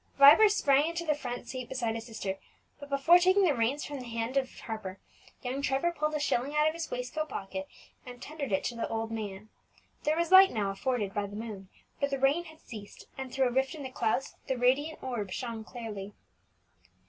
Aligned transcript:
Vibert 0.17 0.49
sprang 0.51 0.87
into 0.89 1.05
the 1.05 1.13
front 1.13 1.47
seat 1.47 1.69
beside 1.69 1.93
his 1.93 2.07
sister, 2.07 2.39
but 2.79 2.89
before 2.89 3.19
taking 3.19 3.43
the 3.43 3.53
reins 3.53 3.85
from 3.85 3.99
the 3.99 4.07
hand 4.07 4.35
of 4.35 4.49
Harper, 4.61 4.99
young 5.43 5.61
Trevor 5.61 5.91
pulled 5.91 6.15
a 6.15 6.19
shilling 6.19 6.55
out 6.55 6.67
of 6.67 6.73
his 6.73 6.89
waistcoat 6.89 7.29
pocket, 7.29 7.67
and 8.03 8.19
tendered 8.19 8.51
it 8.51 8.63
to 8.63 8.75
the 8.75 8.87
old 8.89 9.11
man. 9.11 9.49
There 10.01 10.17
was 10.17 10.31
light 10.31 10.49
now 10.49 10.71
afforded 10.71 11.13
by 11.13 11.27
the 11.27 11.35
moon, 11.35 11.69
for 11.99 12.07
the 12.07 12.17
rain 12.17 12.45
had 12.45 12.59
ceased, 12.61 13.05
and 13.15 13.31
through 13.31 13.49
a 13.49 13.51
rift 13.51 13.75
in 13.75 13.83
the 13.83 13.91
clouds 13.91 14.33
the 14.47 14.57
radiant 14.57 15.03
orb 15.03 15.29
shone 15.29 15.63
clearly. 15.63 16.15